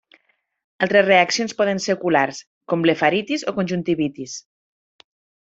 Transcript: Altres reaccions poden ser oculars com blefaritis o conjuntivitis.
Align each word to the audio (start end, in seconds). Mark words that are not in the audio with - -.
Altres 0.85 1.05
reaccions 1.07 1.53
poden 1.59 1.83
ser 1.85 1.95
oculars 1.99 2.41
com 2.73 2.87
blefaritis 2.87 3.47
o 3.53 3.57
conjuntivitis. 3.61 4.39